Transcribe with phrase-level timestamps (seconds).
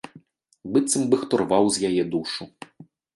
[0.77, 2.43] Быццам бы хто рваў з яе душу.